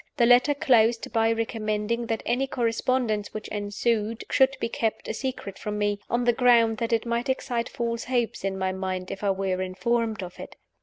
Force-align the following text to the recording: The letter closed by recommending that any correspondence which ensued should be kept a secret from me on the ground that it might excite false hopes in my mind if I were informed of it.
The 0.17 0.25
letter 0.25 0.55
closed 0.55 1.13
by 1.13 1.31
recommending 1.31 2.07
that 2.07 2.23
any 2.25 2.47
correspondence 2.47 3.35
which 3.35 3.47
ensued 3.49 4.23
should 4.31 4.57
be 4.59 4.67
kept 4.67 5.07
a 5.07 5.13
secret 5.13 5.59
from 5.59 5.77
me 5.77 5.99
on 6.09 6.23
the 6.23 6.33
ground 6.33 6.77
that 6.79 6.91
it 6.91 7.05
might 7.05 7.29
excite 7.29 7.69
false 7.69 8.05
hopes 8.05 8.43
in 8.43 8.57
my 8.57 8.71
mind 8.71 9.11
if 9.11 9.23
I 9.23 9.29
were 9.29 9.61
informed 9.61 10.23
of 10.23 10.39
it. 10.39 10.55